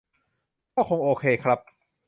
[0.75, 1.59] ก็คงโอเคครับ